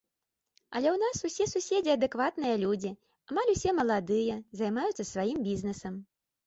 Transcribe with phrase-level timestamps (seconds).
[0.77, 2.95] Але ў нас усе суседзі адэкватныя людзі,
[3.33, 5.93] амаль усе маладыя, займаюцца сваім бізнесам.